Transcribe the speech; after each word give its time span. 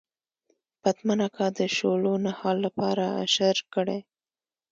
پتمن 0.81 1.19
اکا 1.27 1.47
د 1.57 1.59
شولو 1.77 2.13
نهال 2.25 2.57
لپاره 2.65 3.05
اشر 3.23 3.57
کړی. 3.73 3.99